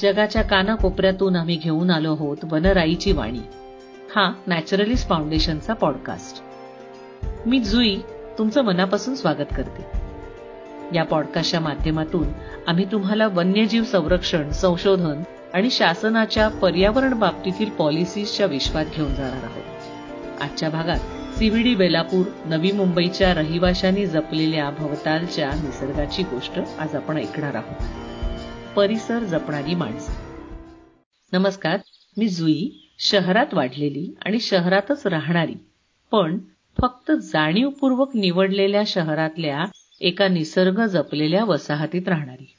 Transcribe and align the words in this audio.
जगाच्या 0.00 0.42
कानाकोपऱ्यातून 0.42 1.36
आम्ही 1.36 1.56
घेऊन 1.56 1.90
आलो 1.90 2.12
आहोत 2.12 2.36
वनराईची 2.44 3.12
वाणी. 3.12 3.40
हा 4.16 4.32
नॅचरलिस्ट 4.46 5.08
फाउंडेशनचा 5.08 5.72
पॉडकास्ट. 5.72 6.42
मी 7.46 7.58
जुई 7.58 7.96
तुमचं 8.38 8.62
मनापासून 8.62 9.14
स्वागत 9.14 9.54
करते. 9.56 10.06
या 10.94 11.04
पॉडकास्टच्या 11.04 11.60
माध्यमातून 11.60 12.28
आम्ही 12.66 12.84
तुम्हाला 12.84 13.26
वन्यजीव 13.26 13.84
संरक्षण 13.84 14.50
संशोधन 14.50 15.22
आणि 15.54 15.70
शासनाच्या 15.70 16.48
पर्यावरण 16.48 17.14
बाबतीतील 17.14 17.70
पॉलिसीजच्या 17.70 18.46
विश्वात 18.46 18.84
घेऊन 18.96 19.14
जाणार 19.14 19.44
आहोत. 19.44 20.42
आजच्या 20.42 20.70
भागात 20.70 20.98
सीव्हीडी 21.38 21.74
बेलापूर 21.74 22.26
नवी 22.46 22.72
मुंबईच्या 22.72 23.34
रहिवाशांनी 23.34 24.06
जपलेल्या 24.06 24.70
भवतालच्या 24.70 25.50
निसर्गाची 25.50 26.22
गोष्ट 26.22 26.58
आज 26.78 26.94
आपण 26.94 27.16
ऐकणार 27.16 27.54
आहोत. 27.54 28.15
परिसर 28.76 29.24
जपणारी 29.24 29.74
माणसं. 29.74 30.12
नमस्कार 31.32 31.78
मी 32.16 32.28
जुई 32.28 32.68
शहरात 32.98 33.46
वाढलेली 33.52 34.14
आणि 34.22 34.40
शहरातच 34.40 35.06
राहणारी 35.06 35.54
पण 36.12 36.38
फक्त 36.80 37.12
जाणीवपूर्वक 37.12 38.10
निवडलेल्या 38.14 38.82
शहरातल्या 38.86 39.64
एका 40.00 40.28
निसर्ग 40.28 40.86
जपलेल्या 40.86 41.44
वसाहतीत 41.44 42.08
राहणारी. 42.08 42.54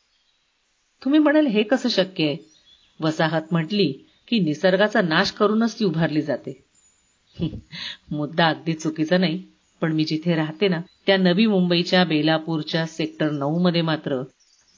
तुम्ही 1.05 1.20
म्हणाल 1.20 1.45
हे 1.45 1.63
कसं 1.63 1.90
शक्य 1.90 2.26
आहे? 2.26 2.38
वसाहत 2.99 3.41
म्हटली 3.52 3.93
की 4.27 4.40
निसर्गाचा 4.40 5.02
नाश 5.02 5.31
करूनच 5.31 5.79
ती 5.79 5.85
उभारली 5.85 6.21
जाते. 6.21 6.63
मुद्दा 8.12 8.48
अगदी 8.48 8.73
चुकीचा 8.73 9.18
नाही 9.18 9.43
पण 9.81 9.93
मी 9.93 10.04
जिथे 10.04 10.35
राहते 10.35 10.68
ना 10.68 10.81
त्या 11.07 11.18
नवी 11.18 11.45
मुंबईच्या 11.45 12.04
बेलापूरच्या 12.04 12.85
सेक्टर 12.85 13.31
नऊ 13.31 13.59
मध्ये 13.59 13.81
मात्र 13.81 14.23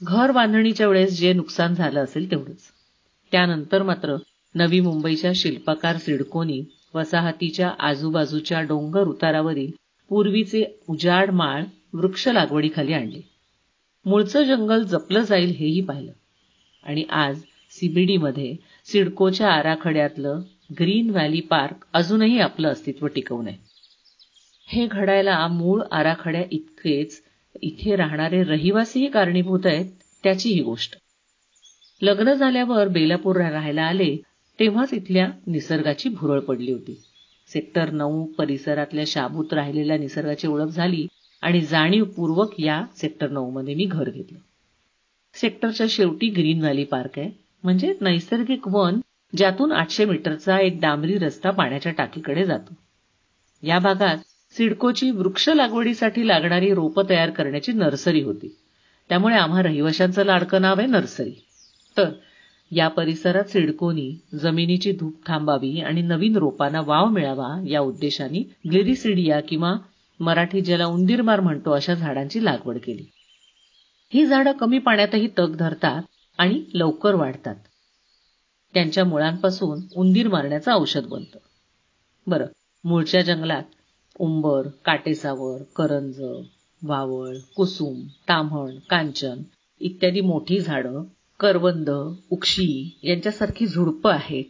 घर 0.00 0.30
बांधणीच्या 0.30 0.88
वेळेस 0.88 1.18
जे 1.18 1.32
नुकसान 1.32 1.74
झालं 1.74 2.04
असेल 2.04 2.30
तेवढंच. 2.30 2.70
त्यानंतर 3.32 3.82
मात्र 3.82 4.16
नवी 4.54 4.80
मुंबईच्या 4.80 5.32
शिल्पकार 5.34 5.96
सिडकोनी 5.96 6.62
वसाहतीच्या 6.94 7.68
आजूबाजूच्या 7.78 8.60
डोंगर 8.60 9.08
उतारावरील 9.08 9.70
पूर्वीचे 10.10 10.64
उजाड 10.88 11.30
माळ 11.30 11.64
वृक्ष 11.92 12.26
लागवडीखाली 12.28 12.92
आणले. 12.92 13.20
मूळचं 14.06 14.42
जंगल 14.42 14.82
जपलं 14.82 15.22
जाईल 15.22 15.50
हेही 15.50 15.80
पाहिलं. 15.80 16.12
आणि 16.84 17.04
आज 17.10 17.40
सीबीडीमध्ये 17.72 18.54
सिडकोच्या 18.84 19.48
आराखड्यातलं 19.48 20.40
ग्रीन 20.80 21.10
व्हॅली 21.10 21.40
पार्क 21.40 21.84
अजूनही 21.92 22.38
आपलं 22.38 22.68
अस्तित्व 22.68 23.06
टिकवून 23.06 23.48
आहे 23.48 23.58
हे 24.68 24.86
घडायला 24.86 25.46
मूळ 25.48 25.82
आराखड्या 25.92 26.42
इतकेच 26.50 27.20
इथे 27.62 27.96
राहणारे 27.96 28.42
रहिवासीही 28.42 29.10
कारणीभूत 29.10 29.60
आहेत 29.64 29.90
त्याची 30.22 30.48
ही 30.48 30.62
गोष्ट. 30.62 30.96
लग्न 32.02 32.32
झाल्यावर 32.32 32.88
बेलापूर 32.88 33.36
राहायला 33.36 33.82
आले 33.82 34.16
तेव्हाच 34.58 34.94
इथल्या 34.94 35.28
निसर्गाची 35.46 36.08
भुरळ 36.08 36.40
पडली 36.40 36.72
होती. 36.72 37.02
सेक्टर 37.48 37.90
नऊ 37.90 38.24
परिसरातल्या 38.24 39.04
शाबूत 39.06 39.52
राहिलेल्या 39.52 39.98
निसर्गाची 39.98 40.46
ओळख 40.46 40.66
झाली 40.66 41.06
आणि 41.42 41.60
जाणीवपूर्वक 41.60 42.60
या 42.60 42.84
सेक्टर 42.96 43.30
नऊ 43.30 43.50
मध्ये 43.50 43.74
मी 43.74 43.84
घर 43.84 44.10
घेतलं. 44.10 44.38
सेक्टरच्या 45.34 45.86
शेवटी 45.90 46.28
ग्रीन 46.28 46.60
व्हॅली 46.60 46.84
पार्क 46.84 47.18
आहे 47.18 47.30
म्हणजे 47.64 47.94
नैसर्गिक 48.00 48.68
वन 48.68 49.00
ज्यातून 49.36 49.72
आठशे 49.72 50.04
मीटरचा 50.04 50.60
एक 50.60 50.80
डांबरी 50.80 51.18
रस्ता 51.18 51.50
पाण्याच्या 51.50 51.92
टाकीकडे 51.92 52.44
जातो. 52.44 52.74
या 53.62 53.78
भागात 53.78 54.18
सिडकोची 54.56 55.10
वृक्ष 55.10 55.48
लागवडीसाठी 55.48 56.28
लागणारी 56.28 56.74
रोपं 56.74 57.02
तयार 57.08 57.30
करण्याची 57.30 57.72
नर्सरी 57.72 58.22
होती. 58.22 58.56
त्यामुळे 59.08 59.36
आम्हा 59.36 59.62
रहिवाशांचं 59.62 60.24
लाडकं 60.24 60.62
नाव 60.62 60.74
आहे 60.78 60.86
नर्सरी. 60.86 61.32
तर 61.96 62.10
या 62.70 62.88
परिसरात 62.88 63.44
सिडकोनी 63.44 64.20
जमिनीची 64.42 64.92
धूप 64.92 65.26
थांबावी 65.26 65.80
आणि 65.80 66.02
नवीन 66.02 66.36
रोपांना 66.36 66.80
वाव 66.80 67.06
मिळावा 67.06 67.62
या 67.68 67.80
उद्देशाने 67.80 68.38
ग्लिरिसिडिया 68.40 69.40
किंवा 69.40 69.74
मराठी 70.20 70.60
ज्याला 70.60 70.86
उंदीरमार 70.86 71.40
म्हणतो 71.40 71.70
अशा 71.70 71.94
झाडांची 71.94 72.44
लागवड 72.44 72.78
केली. 72.78 73.04
ही 74.14 74.26
झाडं 74.26 74.52
कमी 74.52 74.78
पाण्यातही 74.78 75.28
तग 75.38 75.56
धरतात 75.56 76.02
आणि 76.38 76.64
लवकर 76.74 77.14
वाढतात. 77.14 77.54
त्यांच्या 78.74 79.04
मुळांपासून 79.04 79.80
उंदीर 79.96 80.28
मारण्याचं 80.28 80.72
औषध 80.72 81.06
बनतं. 81.06 81.38
बरं 82.26 82.46
मूळच्या 82.84 83.22
जंगलात 83.22 83.62
उंबर 84.20 84.68
काटेसावर 84.84 85.62
करंज 85.76 86.20
वावळ 86.82 87.36
कुसुम 87.56 88.00
ताम्हण 88.28 88.78
कांचन 88.90 89.42
इत्यादी 89.80 90.20
मोठी 90.20 90.60
झाडं 90.60 91.04
करवंद 91.40 91.90
उक्षी 92.30 92.98
यांच्यासारखी 93.02 93.66
झुडपं 93.66 94.12
आहेत. 94.12 94.44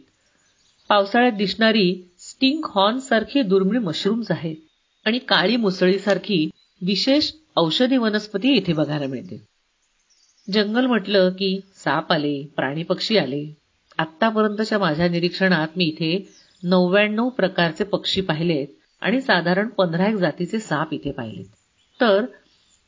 पावसाळ्यात 0.89 1.31
दिसणारी 1.31 2.03
स्टिंग 2.19 2.61
हॉर्न 2.65 2.99
सारखी 2.99 3.41
दुर्मिळ 3.41 3.79
मशरूम्स 3.79 4.31
आहेत 4.31 4.55
आणि 5.05 5.19
काळी 5.19 5.55
मुसळीसारखी 5.55 6.49
विशेष 6.81 7.31
औषधी 7.57 7.97
वनस्पती 7.97 8.53
इथे 8.53 8.73
बघायला 8.73 9.07
मिळते. 9.07 9.41
जंगल 10.53 10.85
म्हटलं 10.85 11.29
की 11.29 11.59
साप 11.75 12.11
आले 12.11 12.43
प्राणी 12.55 12.83
पक्षी 12.83 13.17
आले. 13.17 13.57
आतापर्यंतच्या 13.97 14.79
माझ्या 14.79 15.09
निरीक्षणात 15.09 15.67
मी 15.75 15.85
इथे 15.85 16.29
नव्याण्णव 16.63 17.29
प्रकारचे 17.29 17.83
पक्षी 17.83 18.21
पाहिलेत 18.21 18.67
आणि 19.01 19.21
साधारण 19.21 19.67
पंधरा 19.67 20.07
एक 20.07 20.15
जातीचे 20.15 20.59
साप 20.59 20.93
इथे 20.93 21.11
पाहिलेत. 21.11 21.45
तर 21.99 22.25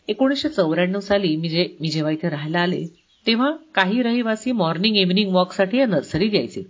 एकोणीसशे 0.07 0.49
चौऱ्याण्णव 0.49 0.99
साली 0.99 1.35
मी 1.35 1.49
जे 1.49 1.67
मी 1.81 1.89
जेव्हा 1.89 2.11
इथे 2.11 2.29
राहायला 2.29 2.59
आले 2.59 2.85
तेव्हा 3.25 3.51
काही 3.75 4.01
रहिवासी 4.01 4.51
मॉर्निंग 4.51 4.95
इव्हनिंग 4.95 5.33
वॉकसाठी 5.33 5.77
या 5.77 5.85
नर्सरीत 5.85 6.33
यायचे 6.33 6.63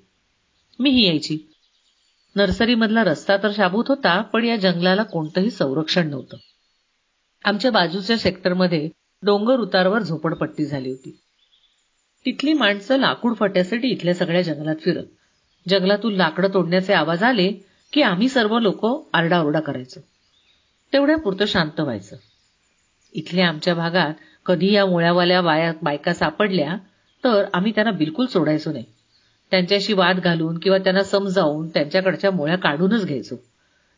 मीही 0.79 1.05
यायची. 1.05 1.37
नर्सरीमधला 2.35 3.03
रस्ता 3.03 3.37
तर 3.37 3.51
शाबूत 3.55 3.85
होता 3.87 4.21
पण 4.21 4.45
या 4.45 4.55
जंगलाला 4.55 5.03
कोणतंही 5.03 5.49
संरक्षण 5.51 6.09
नव्हतं. 6.09 6.37
आमच्या 7.45 7.71
बाजूच्या 7.71 8.17
सेक्टरमध्ये 8.17 8.89
डोंगर 9.23 9.59
उतारवर 9.59 10.01
झोपडपट्टी 10.01 10.65
झाली 10.65 10.89
होती. 10.89 11.11
तिथली 12.25 12.53
माणसं 12.53 12.97
लाकूड 12.97 13.35
फट्यासाठी 13.35 13.87
इथल्या 13.87 14.13
सगळ्या 14.13 14.41
जंगलात 14.41 14.75
फिरत 14.81 15.69
जंगलातून 15.69 16.13
लाकडं 16.13 16.53
तोडण्याचे 16.53 16.93
आवाज 16.93 17.23
आले 17.23 17.51
की 17.93 18.01
आम्ही 18.01 18.29
सर्व 18.29 18.59
लोक 18.59 19.09
आरडाओरडा 19.13 19.59
करायचो. 19.59 19.99
तेवढ्या 20.93 21.17
पुरतं 21.17 21.45
शांत 21.45 21.79
व्हायचं. 21.79 22.15
इथल्या 23.13 23.47
आमच्या 23.47 23.73
भागात 23.73 24.13
कधी 24.45 24.73
या 24.73 24.85
मुळ्यावाल्या 24.85 25.41
बाया 25.41 25.73
बायका 25.83 26.13
सापडल्या 26.13 26.75
तर 27.23 27.45
आम्ही 27.53 27.71
त्यांना 27.71 27.91
बिलकुल 27.91 28.25
सोडायचो 28.25 28.71
नाही. 28.71 28.85
त्यांच्याशी 29.51 29.93
वाद 29.93 30.19
घालून 30.19 30.57
किंवा 30.57 30.77
त्यांना 30.77 31.03
समजावून 31.03 31.69
त्यांच्याकडच्या 31.69 32.31
मुळ्या 32.31 32.57
काढूनच 32.57 33.05
घ्यायचो. 33.05 33.35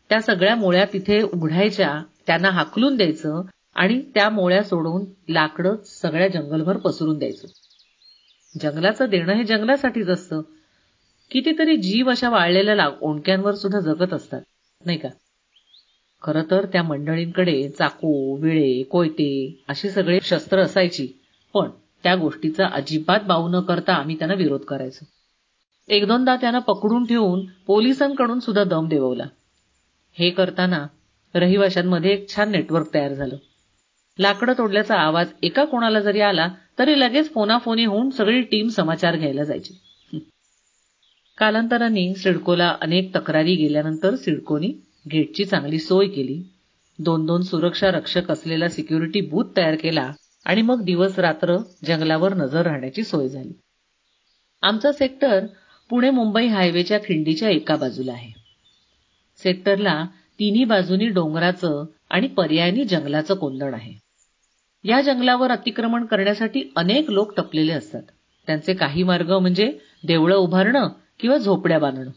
त्या 0.10 0.22
सगळ्या 0.22 0.56
मुळ्या 0.56 0.86
तिथे 0.94 1.22
उघडायच्या 1.22 2.04
त्यांना 2.28 2.50
हाकलून 2.50 2.96
द्यायचं 2.96 3.42
आणि 3.76 4.02
त्या 4.02 4.30
मोळ्या 4.30 4.64
सोडून 4.64 5.32
लाकडं 5.32 5.76
सगळ्या 5.86 6.28
जंगलभर 6.28 6.78
पसरून 6.78 7.18
द्यायचं. 7.18 7.48
जंगलाचं 8.62 9.06
देणं 9.10 9.34
हे 9.34 9.44
जंगलासाठीच 9.44 10.08
असतं. 10.08 10.42
कितीतरी 11.32 11.78
जीव 11.78 12.10
अशा 12.10 12.30
वाळलेल्या 12.30 12.90
ओंडक्यांवर 13.02 13.56
सुद्धा 13.56 13.80
जगत 13.80 14.14
असतात. 14.14 14.42
नाही 14.86 14.98
का? 14.98 15.10
खरं 16.22 16.44
तर 16.52 16.66
त्या 16.66 16.84
मंडळींकडे 16.84 17.70
चाकू 17.70 18.36
विळे 18.36 18.84
कोयते 18.84 19.64
अशी 19.68 19.90
सगळे 19.90 20.20
शस्त्र 20.24 20.60
असायची. 20.60 21.08
पण 21.54 21.70
त्या 22.04 22.16
गोष्टीचा 22.16 22.68
अजिबात 22.74 23.20
बाऊ 23.28 23.48
न 23.48 23.60
करता 23.60 23.94
आम्ही 23.94 24.18
त्यांना 24.18 24.36
विरोध 24.36 24.62
करायचो. 24.62 25.06
एक 25.88 26.08
दोनदा 26.08 26.36
त्यांना 26.36 26.60
पकडून 26.60 27.06
ठेवून 27.06 27.46
पोलिसांकडून 27.46 28.40
सुद्धा 28.40 28.64
दम 28.64 28.88
देववला 28.88 29.26
हे 30.14 30.30
करताना 30.30 30.88
रहिवाशांमध्ये 31.36 32.12
एक 32.12 32.36
छान 32.36 32.52
नेटवर्क 32.52 32.94
तयार 32.94 33.14
झालं. 33.14 33.36
लाकडं 34.20 34.54
तोडल्याचा 34.58 34.96
आवाज 34.96 35.28
एका 35.44 35.66
कोणाला 35.66 36.00
जरी 36.00 36.22
आला 36.22 36.48
तरी 36.80 37.00
लगेच 37.00 37.34
फोनाफोनी 37.34 37.86
होऊन 37.86 38.10
सगळी 38.10 38.42
टीम 38.42 38.68
समाचार 38.68 39.16
घ्यायला 39.18 39.44
जायची. 39.44 39.74
कालांतराने 41.38 42.14
सिडकोला 42.14 42.76
अनेक 42.82 43.16
तक्रारी 43.16 43.56
गेल्यानंतर 43.56 44.16
सिडकोनी 44.16 44.68
गेटची 45.12 45.46
चांगली 45.46 45.80
सोय 45.80 46.08
केली. 46.08 46.44
दोन 47.00 47.26
दोन 47.26 47.42
सुरक्षा 47.42 47.92
रक्षक 47.92 48.32
असलेला 48.32 48.70
सिक्युरिटी 48.70 49.22
बूथ 49.22 49.46
तयार 49.58 49.76
केला 49.76 50.12
आणि 50.46 50.62
मग 50.62 50.84
दिवस 50.84 51.20
रात्र 51.20 51.58
जंगलावर 51.86 52.34
नजर 52.34 52.62
राहण्याची 52.62 53.04
सोय 53.04 53.28
झाली. 53.28 53.54
आमचा 54.62 54.92
सेक्टर 54.92 55.46
पुणे 55.90 56.10
मुंबई 56.10 56.48
हायवेच्या 56.48 57.00
खिंडीच्या 57.00 57.50
एका 57.50 57.76
बाजूला 57.76 58.12
आहे. 58.12 58.32
सेक्टरला 59.44 60.06
तिन्ही 60.40 60.64
बाजूनी 60.64 61.08
डोंगराचं 61.08 61.86
आणि 62.10 62.28
पर्यायी 62.28 62.84
जंगलाचं 62.84 63.36
कोंदण 63.36 63.74
आहे. 63.74 63.94
या 64.84 65.02
जंगलावर 65.02 65.52
अतिक्रमण 65.52 66.06
करण्यासाठी 66.06 66.72
अनेक 66.76 67.10
लोक 67.10 67.36
टपलेले 67.38 67.72
असतात. 67.72 68.02
त्यांचे 68.48 68.74
काही 68.74 69.04
मार्ग 69.04 69.32
म्हणजे 69.32 69.72
देवळं 70.08 70.36
उभारणं 70.36 70.90
किंवा 71.20 71.38
झोपड्या 71.38 71.80
बांधणं. 71.80 72.10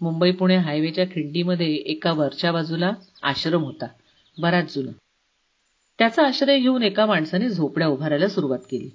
मुंबई 0.00 0.30
पुणे 0.30 0.56
हायवेच्या 0.56 1.04
खिंडीमध्ये 1.04 1.74
एका 1.74 2.12
वरच्या 2.12 2.52
बाजूला 2.52 2.92
आश्रम 3.22 3.62
होता 3.62 3.86
बराच 4.38 4.74
जुना. 4.74 4.92
त्याचा 5.98 6.26
आश्रय 6.26 6.58
घेऊन 6.58 6.82
एका 6.82 7.06
माणसाने 7.06 7.48
झोपड्या 7.48 7.88
उभारायला 7.88 8.28
सुरुवात 8.28 8.58
केली. 8.58 8.90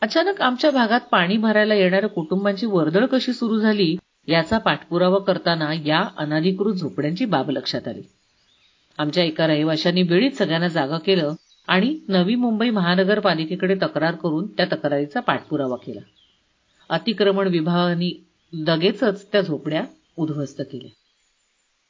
अचानक 0.00 0.42
आमच्या 0.42 0.70
भागात 0.70 1.00
पाणी 1.00 1.36
भरायला 1.36 1.74
येणाऱ्या 1.74 2.08
कुटुंबांची 2.08 2.66
वर्दळ 2.66 3.06
कशी 3.06 3.32
सुरू 3.32 3.60
झाली 3.60 3.96
याचा 4.28 4.58
पाठपुरावा 4.58 5.18
करताना 5.18 5.72
या 5.72 6.08
अनाधिकृत 6.16 6.74
झोपड्यांची 6.74 7.24
बाब 7.24 7.50
लक्षात 7.50 7.88
आली. 7.88 8.02
आमच्या 8.98 9.24
एका 9.24 9.46
रहिवाशांनी 9.46 10.02
वेळीच 10.02 10.38
सगळ्यांना 10.38 10.68
जागा 10.68 10.98
केलं 10.98 11.32
आणि 11.68 11.98
नवी 12.08 12.34
मुंबई 12.34 12.70
महानगरपालिकेकडे 12.70 13.74
तक्रार 13.74 14.14
करून 14.14 14.46
त्या 14.46 14.66
तक्रारीचा 14.66 15.20
पाठपुरावा 15.20 15.76
केला. 15.76 16.00
अतिक्रमण 16.88 17.48
विभागाने 17.48 18.26
लगेचच 18.52 19.32
त्या 19.32 19.40
झोपड्या 19.40 19.84
उद्ध्वस्त 20.16 20.60
केल्या. 20.60 20.90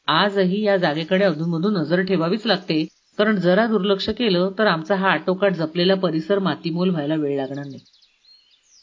आजही 0.08 0.62
या 0.62 0.76
जागेकडे 0.76 1.25
अधूनमधून 1.25 1.76
नजर 1.76 2.02
ठेवावीच 2.02 2.46
लागते 2.46 2.85
कारण 3.19 3.37
जरा 3.37 3.67
दुर्लक्ष 3.67 4.08
केलं 4.08 4.50
तर 4.58 4.67
आमचा 4.67 4.94
हा 4.94 5.11
आटोकाट 5.11 5.52
जपलेला 5.52 5.94
परिसर 5.94 6.38
मातीमोल 6.38 6.91
व्हायला 6.91 7.14
वेळ 7.14 7.37
लागणार 7.37 7.67
नाही. 7.67 7.81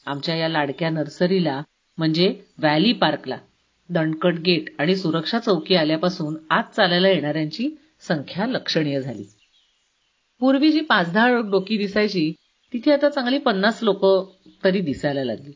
आमच्या 0.05 0.35
या 0.35 0.49
लाडक्या 0.49 0.89
नर्सरीला 0.89 1.61
म्हणजे 1.97 2.35
व्हॅली 2.57 2.93
पार्कला 2.93 3.37
दणकट 3.89 4.33
गेट 4.33 4.65
आणि 4.79 4.95
सुरक्षा 4.95 5.39
चौकी 5.39 5.75
आल्यापासून 5.75 6.37
आत 6.49 6.63
चालायला 6.75 7.09
येणाऱ्यांची 7.09 7.69
संख्या 8.01 8.47
लक्षणीय 8.47 9.01
झाली. 9.01 9.23
पूर्वी 10.39 10.71
जी 10.71 10.81
पाच 10.81 11.13
दहा 11.13 11.39
डोकी 11.39 11.77
दिसायची 11.77 12.33
तिथे 12.73 12.91
आता 12.91 13.09
चांगली 13.09 13.37
पन्नास 13.37 13.79
लोक 13.81 14.05
तरी 14.63 14.81
दिसायला 14.81 15.23
लागली. 15.23 15.51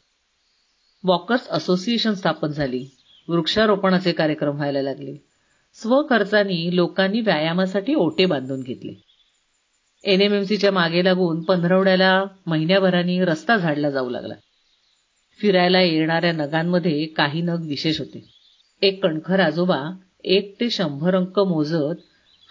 वॉकर्स 1.05 1.47
असोसिएशन 1.49 2.13
स्थापन 2.13 2.47
झाली. 2.47 2.85
वृक्षारोपणाचे 3.27 4.11
कार्यक्रम 4.11 4.55
व्हायला 4.55 4.81
लागले. 4.81 5.15
स्वखर्चानी 5.73 6.75
लोकांनी 6.75 7.21
व्यायामासाठी 7.21 7.93
ओटे 7.93 8.25
बांधून 8.25 8.61
घेतले. 8.61 8.93
एनएमएमसीच्या 10.03 10.71
मागे 10.71 11.03
लागून 11.03 11.41
पंधरवड्याला 11.41 12.23
महिन्याभरानी 12.45 13.25
रस्ता 13.25 13.57
झाडला 13.57 13.89
जाऊ 13.89 14.09
लागला. 14.09 14.33
फिरायला 15.39 15.81
येणाऱ्या 15.81 16.31
नगांमध्ये 16.31 17.05
काही 17.05 17.41
नग 17.41 17.65
विशेष 17.67 17.99
होते. 17.99 18.29
एक 18.81 19.03
कणखर 19.03 19.39
आजोबा 19.39 19.97
एक 20.23 20.55
ते 20.59 20.69
शंभर 20.69 21.15
अंक 21.15 21.39
मोजत 21.39 22.01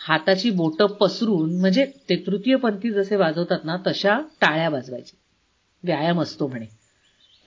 हाताची 0.09 0.51
बोटं 0.51 0.87
पसरून 0.87 1.61
म्हणजे 1.61 1.85
ते 1.85 2.17
तृतीयपंथी 2.27 2.91
जसे 2.91 3.17
वाजवतात 3.17 3.59
ना 3.65 3.77
तशा 3.87 4.21
टाळ्या 4.41 4.69
वाजवायचे. 4.69 5.17
व्यायाम 5.85 6.23
असतो 6.23 6.47
म्हणे. 6.47 6.84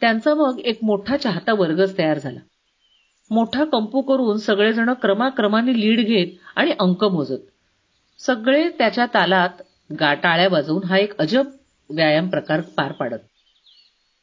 त्यांचा 0.02 0.34
मग 0.34 0.60
एक 0.60 0.80
मोठा 0.84 1.18
चाहता 1.18 1.54
वर्गच 1.54 1.98
तयार 1.98 2.20
झाला. 2.20 2.40
मोठा 3.32 3.64
कंपू 3.64 4.02
करून 4.02 4.38
सगळेजण 4.38 4.94
क्रमाक्रमाने 4.94 5.80
लीड 5.80 6.06
घेत 6.06 6.28
आणि 6.56 6.72
अंक 6.80 7.04
मोजत. 7.04 7.40
सगळे 8.20 8.70
त्याच्या 8.70 9.06
तालात 9.14 9.62
टाळ्या 10.00 10.48
वाजवून 10.52 10.84
हा 10.84 10.98
एक 10.98 11.18
अजब 11.18 11.50
व्यायाम 11.90 12.30
प्रकार 12.30 12.62
पार 12.78 12.92
पाडत. 12.92 13.20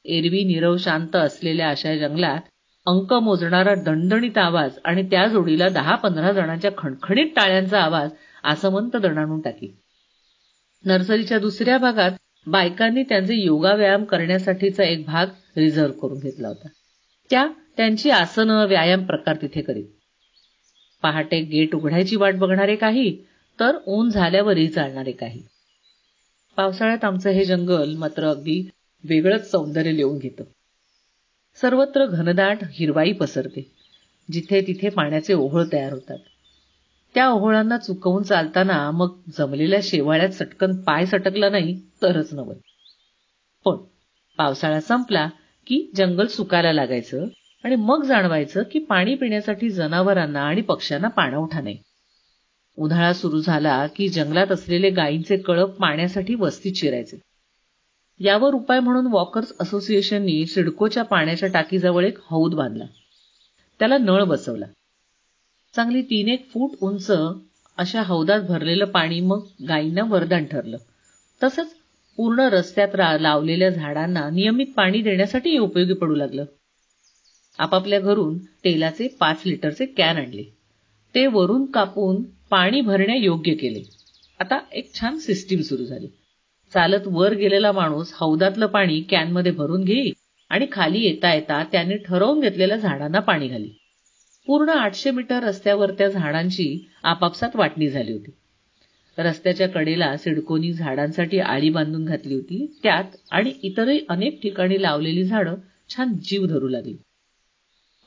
एरवी 0.05 0.43
निरव 0.45 0.77
शांत 0.77 1.17
असलेल्या 1.17 1.69
अशा 1.69 1.97
जंगलात 1.97 2.41
अंक 2.87 3.13
मोजणारा 3.13 3.75
दणदणीत 3.75 4.39
आवाज 4.39 4.79
आणि 4.85 5.03
त्या 5.11 5.27
जोडीला 5.27 5.69
दहा 5.69 5.95
पंधरा 5.95 6.33
जणांच्या 6.33 6.71
खणखणीत 6.79 7.31
टाळ्यांचा 7.37 7.81
आवाज 7.81 8.11
आसमंत 8.43 8.97
दणाणून 8.97 9.41
टाकी. 9.41 9.75
नर्सरीच्या 10.85 11.39
दुसऱ्या 11.39 11.79
भागात 11.79 12.11
बायकांनी 12.47 13.03
त्यांचे 13.03 13.35
योगा 13.35 13.75
व्यायाम 13.75 14.05
करण्यासाठीचा 14.05 14.85
एक 14.85 15.05
भाग 15.05 15.27
रिझर्व्ह 15.57 16.01
करून 16.01 16.19
घेतला 16.19 16.49
होता. 16.49 16.69
त्या 17.31 17.49
त्यांची 17.77 18.11
आसनं 18.11 18.67
व्यायाम 18.67 19.05
प्रकार 19.05 19.37
तिथे 19.37 19.63
करीत. 19.63 19.85
पहाटे 21.03 21.41
गेट 21.41 21.75
उघडायची 21.75 22.17
वाट 22.17 22.35
बघणारे 22.35 22.77
काही 22.77 23.17
तर 23.61 23.77
ऊन 23.87 24.11
झाल्यावरही 24.11 24.69
चालणारे 24.69 25.13
काही. 25.13 25.43
पावसाळ्यात 26.57 27.05
आमचं 27.05 27.31
हे 27.31 27.45
जंगल 27.45 27.97
मात्र 27.97 28.25
अगदी 28.25 28.69
वेगळंच 29.05 29.51
सौंदर्य 29.51 29.97
लिहून 29.97 30.19
घेतं. 30.19 30.45
सर्वत्र 31.61 32.07
घनदाट 32.07 32.59
हिरवाई 32.73 33.13
पसरते. 33.13 33.71
जिथे 34.33 34.61
तिथे 34.61 34.89
पाण्याचे 34.89 35.35
ओहळ 35.35 35.65
तयार 35.73 35.93
होतात. 35.93 36.19
त्या 37.15 37.29
ओहोळांना 37.29 37.77
चुकवून 37.77 38.23
चालताना 38.23 38.91
मग 38.91 39.17
जमलेल्या 39.39 39.81
शेवाळ्यात 39.83 40.29
सटकन 40.29 40.77
पाय 40.77 41.07
सटकला 41.07 41.49
नाही 41.49 41.81
तरच 42.03 42.35
नवल. 42.35 42.55
पण 43.65 43.77
पावसाळा 44.39 44.81
संपला 44.81 45.29
की 45.67 45.91
जंगल 45.97 46.27
सुकायला 46.27 46.73
लागायचं 46.73 47.27
आणि 47.65 47.77
मग 47.77 48.05
जाणवायचं 48.05 48.63
की 48.63 48.79
पाणी 48.79 49.15
पिण्यासाठी 49.15 49.71
जनावरांना 49.71 50.41
आणि 50.41 50.61
पक्ष्यांना 50.61 51.09
पाणवठा 51.09 51.61
नाही. 51.61 51.79
उन्हाळा 52.79 53.13
सुरू 53.13 53.41
झाला 53.41 53.87
की 53.87 54.09
जंगलात 54.09 54.53
असलेले 54.53 54.91
गायींचे 54.91 55.37
कळप 55.37 55.71
पाण्यासाठी 55.71 56.35
वस्तीत 56.35 56.73
शिरायचे 56.77 57.21
यावर 58.21 58.55
उपाय 58.55 58.81
म्हणून 58.81 59.07
वॉकर्स 59.07 59.53
असोसिएशननी 59.61 60.47
सिडकोच्या 60.47 61.03
पाण्याच्या 61.03 61.49
टाकीजवळ 61.49 62.05
एक 62.05 62.19
हौद 62.31 62.55
बांधला. 62.55 62.85
त्याला 63.79 63.99
नळ 63.99 64.25
बसवला. 64.25 64.67
चांगली 65.77 66.03
तीन 66.03 66.29
एक 66.29 66.49
फूट 66.51 66.71
उंच 66.81 67.11
अशा 67.79 68.03
हौदात 68.03 68.41
भरलेलं 68.41 68.85
पाणी 68.85 69.21
मग 69.21 69.47
गायींना 69.69 70.03
वरदान 70.03 70.45
ठरलं. 70.45 70.77
तसंच 71.41 71.75
पूर्ण 72.19 72.41
रस्त्यात 72.41 73.21
लावलेल्या 73.21 73.71
झाडांना 73.71 74.29
नियमित 74.31 74.67
पाणी 74.77 75.01
देण्यासाठी 75.03 75.59
उपयोगी 75.59 75.93
पडू 75.93 76.15
लागलं. 76.15 76.45
आपापल्या 77.59 78.01
घरून 78.01 78.39
तेलाचे 78.65 79.09
पाच 79.21 79.43
लिटरचे 79.47 79.87
कॅन 79.87 80.17
आणले. 80.17 80.43
ते 81.15 81.27
वरून 81.27 81.67
कापून 81.67 82.23
पाणी 82.51 82.81
भरण्या 82.81 83.17
योग्य 83.17 83.55
केले. 83.55 83.83
आता 84.41 84.59
एक 84.73 84.95
छान 84.95 85.19
सिस्टीम 85.19 85.61
सुरू 85.61 85.85
झाली. 85.85 86.07
चालत 86.73 87.07
वर 87.07 87.35
गेलेला 87.35 87.73
माणूस 87.73 88.13
हौदातलं 88.15 88.67
पाणी 88.67 89.01
कॅनमध्ये 89.01 89.53
भरून 89.53 89.85
घेई 89.85 90.13
आणि 90.51 90.67
खाली 90.73 91.01
येता 91.01 91.35
येता 91.35 91.65
त्याने 91.65 91.97
ठरवून 91.97 92.41
घेतलेल्या 92.41 92.77
झाडांना 92.77 93.21
पाणी 93.21 93.49
घाली. 93.49 93.71
पूर्ण 94.47 94.69
आठशे 94.69 95.11
मीटर 95.11 95.43
रस्त्यावर 95.43 95.91
त्या 95.91 96.09
झाडांची 96.09 96.89
आपापसात 97.03 97.49
वाटणी 97.55 97.89
झाली 97.89 98.13
होती. 98.13 98.31
रस्त्याच्या 99.19 99.69
कडेला 99.69 100.17
सिडकोनी 100.17 100.73
झाडांसाठी 100.73 101.39
आळी 101.39 101.71
बांधून 101.71 102.05
घातली 102.05 102.35
होती. 102.35 102.79
त्यात 102.83 103.05
आणि 103.31 103.53
इतरही 103.63 104.01
अनेक 104.09 104.43
ठिकाणी 104.43 104.83
लावलेली 104.83 105.25
झाडं 105.25 105.55
छान 105.89 106.13
जीव 106.23 106.47
धरू 106.47 106.69
लागली. 106.69 106.97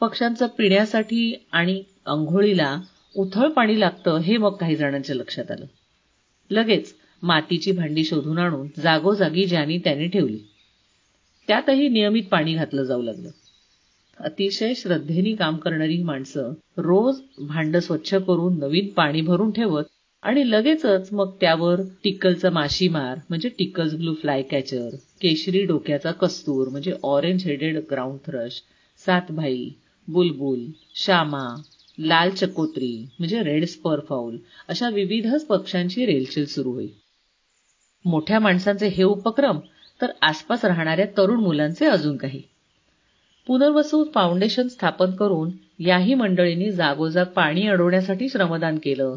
पक्ष्यांचं 0.02 0.48
पिण्यासाठी 0.48 1.48
आणि 1.52 1.84
अंघोळीला 2.06 2.82
उथळ 3.16 3.48
पाणी 3.48 3.80
लागतं 3.80 4.18
हे 4.18 4.38
मग 4.38 4.56
काही 4.56 4.76
जणांच्या 4.76 5.16
लक्षात 5.16 5.52
आलं. 5.52 5.66
लगेच 6.52 6.96
मातीची 7.24 7.72
भांडी 7.72 8.04
शोधून 8.04 8.38
आणून 8.38 8.68
जागोजागी 8.82 9.46
ज्यानी 9.46 9.78
त्याने 9.78 10.08
ठेवली. 10.08 10.40
त्यातही 11.48 11.88
नियमित 11.88 12.24
पाणी 12.24 12.54
घातलं 12.54 12.84
जाऊ 12.84 13.02
लागलं. 13.02 13.30
अतिशय 14.20 14.74
श्रद्धेने 14.74 15.36
काम 15.36 15.58
करणारी 15.58 15.96
ही 15.96 16.04
माणसं 16.04 16.54
रोज 16.78 17.16
भांड 17.40 17.78
स्वच्छ 17.78 18.16
करून 18.16 18.60
नवीन 18.60 18.88
पाणी 18.88 19.22
भरून 19.22 19.52
ठेवत 19.52 19.84
आणि 20.24 20.52
लगेचच 20.52 21.10
मग 21.12 21.32
त्यावर 21.42 21.82
टिक्कलचा 22.04 22.50
माशीमार 22.50 23.18
म्हणजे 23.30 23.50
टिकल्स 23.50 23.96
ब्लू 23.96 24.14
फ्लाय 24.14 24.42
कॅचर 24.42 24.90
केशरी 25.22 25.66
डोक्याचा 25.66 26.12
कस्तूर 26.12 26.70
म्हणजे 26.70 26.94
ऑरेंज 27.04 27.46
हेडेड 27.46 27.78
ग्राउंड 27.92 28.20
थ्रश 28.26 28.62
सातभाई 29.06 29.70
बुलबुल 30.08 30.66
श्यामा 30.96 31.56
लाल 32.00 32.30
चकोत्री 32.30 33.08
म्हणजे 33.20 33.44
रेड 33.44 33.66
स्पर 33.66 34.00
फाऊल 34.00 34.38
अशा 34.68 34.90
विविधच 34.90 35.46
पक्ष्यांची 35.46 36.06
रेलचेल 36.06 36.46
सुरू 36.46 36.72
होईल. 36.72 36.90
मोठ्या 38.06 38.40
माणसांचे 38.40 38.88
हे 38.88 39.04
उपक्रम 39.04 39.60
तर 40.02 40.12
आसपास 40.22 40.66
राहणाऱ्या 40.66 41.06
तरुण 41.18 41.40
मुलांचे 41.40 41.86
अजून 41.86 42.18
काही. 42.18 42.42
पुनर्वसू 43.48 44.04
फाउंडेशन 44.16 44.68
स्थापन 44.68 45.12
करून 45.12 45.50
याही 45.80 46.14
मंडळींनी 46.14 46.72
जागोजाग 46.72 47.26
पाणी 47.26 47.68
अडवण्यासाठी 47.68 48.30
श्रमदान 48.30 48.78
केलं 48.78 49.16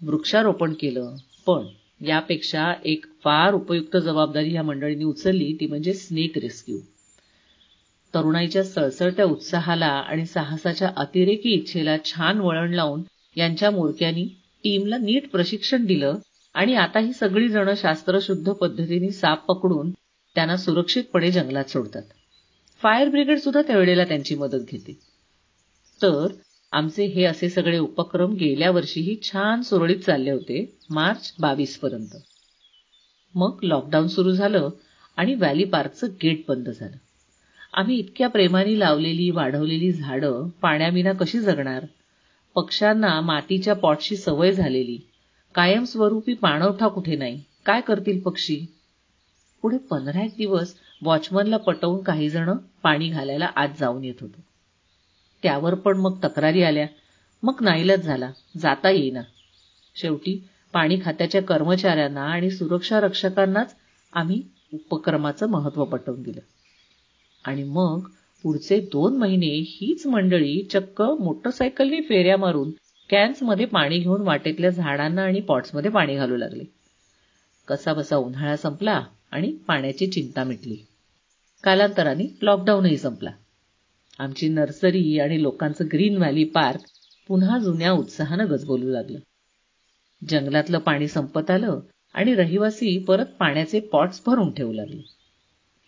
वृक्षारोपण 0.00 0.72
केलं. 0.72 1.16
पण 1.46 1.66
यापेक्षा 2.06 2.72
एक 2.84 3.06
फार 3.24 3.54
उपयुक्त 3.54 3.96
जबाबदारी 3.96 4.52
या 4.52 4.62
मंडळींनी 4.62 5.04
उचलली 5.04 5.56
ती 5.60 5.66
म्हणजे 5.66 5.92
स्नेक 5.92 6.38
रेस्क्यू. 6.38 6.78
तरुणाईच्या 8.14 8.64
सळसळत्या 8.64 9.24
उत्साहाला 9.24 9.86
आणि 9.86 10.26
साहसाच्या 10.26 10.90
अतिरेकी 10.96 11.50
इच्छेला 11.50 11.96
छान 12.04 12.38
वळण 12.38 12.74
लावून 12.74 13.02
यांच्या 13.36 13.70
मोरक्यांनी 13.70 14.24
टीमला 14.64 14.98
नीट 14.98 15.30
प्रशिक्षण 15.30 15.84
दिलं 15.84 16.18
आणि 16.54 16.74
आता 16.74 16.98
ही 16.98 17.12
सगळी 17.12 17.48
जण 17.48 17.74
शास्त्रशुद्ध 17.76 18.52
पद्धतीने 18.52 19.10
साप 19.10 19.46
पकडून 19.46 19.90
त्यांना 20.34 20.56
सुरक्षितपणे 20.56 21.30
जंगलात 21.30 21.64
सोडतात. 21.64 22.02
फायर 22.82 23.08
ब्रिगेड 23.08 23.38
सुद्धा 23.38 23.62
त्यावेळेला 23.62 24.04
त्यांची 24.04 24.34
मदत 24.34 24.64
घेते. 24.68 24.98
तर 26.02 26.26
आमचे 26.72 27.04
हे 27.04 27.24
असे 27.24 27.48
सगळे 27.48 27.78
उपक्रम 27.78 28.32
गेल्या 28.32 28.70
वर्षीही 28.70 29.16
छान 29.22 29.62
सुरळीत 29.62 29.96
चालले 29.96 30.30
होते 30.30 30.78
मार्च 30.90 31.34
बावीस 31.40 31.78
पर्यंत. 31.78 32.16
मग 33.34 33.58
लॉकडाऊन 33.62 34.08
सुरू 34.08 34.30
झालं 34.30 34.68
आणि 35.16 35.34
व्हॅली 35.34 35.64
पार्कचं 35.64 36.06
गेट 36.22 36.42
बंद 36.48 36.68
झालं. 36.68 36.96
आम्ही 37.72 37.98
इतक्या 37.98 38.28
प्रेमाने 38.28 38.78
लावलेली 38.78 39.30
वाढवलेली 39.30 39.92
झाडं 39.92 40.48
पाण्याविना 40.48 41.12
कशी 41.12 41.38
जगणार? 41.38 41.86
पक्ष्यांना 42.54 43.20
मातीच्या 43.20 43.74
पॉटशी 43.74 44.16
सवय 44.16 44.52
झालेली. 44.52 44.98
कायमस्वरूपी 45.54 46.34
पाणवठा 46.34 46.88
कुठे 46.88 47.16
नाही? 47.16 47.42
काय 47.66 47.80
करतील 47.80 48.20
पक्षी? 48.20 48.66
पुढे 49.62 49.78
पंधरा 49.78 50.24
एक 50.24 50.34
दिवस 50.38 50.74
वॉचमनला 51.02 51.56
पटवून 51.56 52.02
काही 52.02 52.30
जण 52.30 52.50
पाणी 52.82 53.08
घालायला 53.08 53.50
आत 53.56 53.68
जाऊन 53.80 54.04
येत 54.04 54.14
होतो. 54.20 54.40
त्यावर 55.42 55.74
पण 55.74 55.96
मग 55.96 56.18
तक्रारी 56.24 56.62
आल्या. 56.62 56.86
मग 57.42 57.54
नाईलाच 57.60 58.00
झाला. 58.00 58.30
जाता 58.58 58.90
येईना. 58.90 59.22
शेवटी 59.96 60.48
पाणी 60.72 60.98
खात्याच्या 61.04 61.42
कर्मचाऱ्यांना 61.42 62.22
आणि 62.22 62.50
सुरक्षा 62.50 63.00
रक्षकांनाच 63.00 63.76
आम्ही 64.12 64.42
उपक्रमाचं 64.74 65.46
महत्त्व 65.46 65.84
पटवून 65.84 66.22
दिलं. 66.22 66.40
आणि 67.44 67.62
मग 67.62 68.08
पुढचे 68.42 68.80
दोन 68.80 69.16
महिने 69.16 69.46
हीच 69.46 70.06
मंडळी 70.06 70.62
चक्क 70.70 71.02
मोटरसायकलनी 71.02 72.00
फेऱ्या 72.00 72.36
मारून 72.36 72.70
कॅन्समध्ये 73.10 73.66
पाणी 73.66 73.98
घेऊन 73.98 74.20
वाटेतल्या 74.20 74.70
झाडांना 74.70 75.22
आणि 75.22 75.40
पॉट्समध्ये 75.40 75.90
पाणी 75.90 76.16
घालू 76.16 76.36
लागले. 76.36 76.64
कसा 77.68 77.92
बसा 77.92 78.16
उन्हाळा 78.16 78.56
संपला. 78.56 79.04
आणि 79.34 79.52
पाण्याची 79.52 80.06
चिंता 80.06 80.44
मिटली. 80.44 80.76
कालांतराने 81.64 82.38
लॉकडाऊनही 82.42 82.98
संपला. 82.98 83.30
आमची 84.18 84.48
नर्सरी 84.48 85.20
आणि 85.20 85.42
लोकांचं 85.42 85.84
ग्रीन 85.92 86.16
व्हॅली 86.16 86.44
पार्क 86.44 86.80
पुन्हा 87.28 87.58
जुन्या 87.58 87.92
उत्साहानं 87.92 88.46
गजबोलू 88.50 88.88
लागलं. 88.88 89.18
जंगलातलं 90.28 90.78
पाणी 90.78 91.08
संपत 91.08 91.50
आलं 91.50 91.80
आणि 92.14 92.34
रहिवासी 92.34 92.98
परत 92.98 93.26
पाण्याचे 93.26 93.80
पॉट्स 93.80 94.22
भरून 94.26 94.54
ठेवू 94.54 94.72
लागले. 94.72 95.02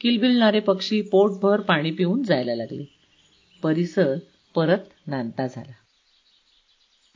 किलबिलणारे 0.00 0.61
पक्षी 0.61 1.00
पोटभर 1.00 1.61
पाणी 1.61 1.91
पिऊन 1.91 2.23
जायला 2.23 2.55
लागले. 2.55 2.85
परिसर 3.62 4.15
परत 4.55 4.79
नांता 5.07 5.47
झाला. 5.47 5.73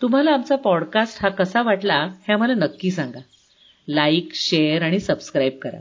तुम्हाला 0.02 0.30
आमचा 0.30 0.56
पॉडकास्ट 0.56 1.22
हा 1.22 1.28
कसा 1.28 1.62
वाटला 1.62 1.96
हे 1.96 2.32
आम्हाला 2.32 2.54
नक्की 2.54 2.90
सांगा. 2.90 3.20
लाईक 3.88 4.28
शेअर 4.34 4.82
आणि 4.82 5.00
सबस्क्राईब 5.00 5.58
करा. 5.58 5.80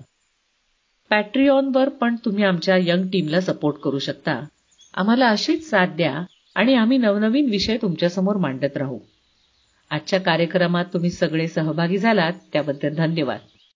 पॅट्रिऑनवर 1.09 1.89
पण 1.89 2.15
तुम्ही 2.25 2.43
आमच्या 2.43 2.77
यंग 2.77 3.07
टीमला 3.07 3.41
सपोर्ट 3.41 3.77
करू 3.77 3.99
शकता. 3.99 4.45
आम्हाला 4.93 5.27
अशीच 5.27 5.69
साथ 5.69 5.87
द्या 5.87 6.23
आणि 6.55 6.73
आम्ही 6.73 6.97
नवनवीन 6.97 7.49
विषय 7.49 7.77
तुमच्यासमोर 7.77 8.35
मांडत 8.35 8.77
राहू. 8.77 8.99
आजच्या 9.89 10.19
कार्यक्रमात 10.19 10.85
तुम्ही 10.93 11.09
सगळे 11.09 11.47
सहभागी 11.47 11.97
झालात 11.97 12.33
त्याबद्दल 12.53 12.95
धन्यवाद. 12.95 13.39